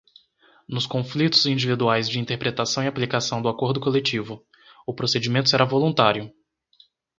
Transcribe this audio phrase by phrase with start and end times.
[0.67, 4.43] Nos conflitos individuais de interpretação e aplicação do Acordo Coletivo,
[4.87, 6.33] o procedimento será voluntário.